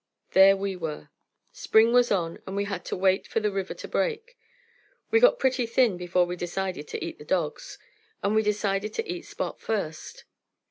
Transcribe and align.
There 0.31 0.57
we 0.57 0.75
were. 0.75 1.11
Spring 1.51 1.93
was 1.93 2.11
on, 2.11 2.39
and 2.47 2.55
we 2.55 2.63
had 2.65 2.83
to 2.85 2.95
wait 2.97 3.27
for 3.27 3.39
the 3.39 3.51
river 3.51 3.75
to 3.75 3.87
break. 3.87 4.35
We 5.11 5.19
got 5.19 5.37
pretty 5.37 5.67
thin 5.67 5.95
before 5.95 6.25
we 6.25 6.35
decided 6.35 6.87
to 6.87 7.05
eat 7.05 7.19
the 7.19 7.23
dogs, 7.23 7.77
and 8.23 8.33
we 8.33 8.41
decided 8.41 8.95
to 8.95 9.07
eat 9.07 9.27
Spot 9.27 9.59
first. 9.61 10.23